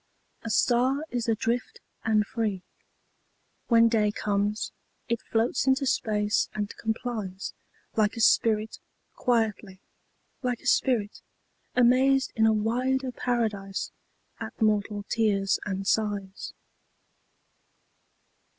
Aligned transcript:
A 0.41 0.49
star 0.49 1.05
is 1.11 1.27
adrift 1.27 1.79
and 2.03 2.25
free. 2.25 2.63
When 3.67 3.87
day 3.87 4.11
comes, 4.11 4.71
it 5.07 5.21
floats 5.21 5.67
into 5.67 5.85
space 5.85 6.49
and 6.55 6.75
com 6.75 6.95
plies; 6.95 7.53
Like 7.95 8.15
a 8.17 8.19
spirit 8.19 8.79
quietly, 9.13 9.79
Like 10.41 10.61
a 10.61 10.65
spirit, 10.65 11.21
amazed 11.75 12.33
in 12.35 12.47
a 12.47 12.51
wider 12.51 13.11
paradise 13.11 13.91
At 14.39 14.59
mortal 14.59 15.03
tears 15.07 15.59
and 15.67 15.85
sighs. 15.85 16.51